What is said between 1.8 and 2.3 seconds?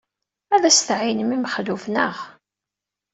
naɣ?